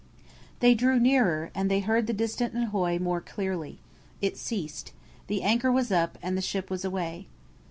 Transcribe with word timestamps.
They 0.61 0.73
drew 0.73 0.99
nearer, 0.99 1.51
and 1.53 1.69
they 1.69 1.79
heard 1.81 2.07
the 2.07 2.11
distant 2.11 2.55
"ahoy" 2.57 2.97
more 2.97 3.21
clearly. 3.21 3.77
It 4.19 4.35
ceased. 4.35 4.93
The 5.27 5.43
anchor 5.43 5.71
was 5.71 5.91
up, 5.91 6.17
and 6.23 6.35
the 6.35 6.41
ship 6.41 6.71
was 6.71 6.83
away. 6.83 7.27